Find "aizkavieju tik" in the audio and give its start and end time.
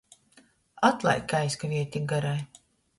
1.47-2.13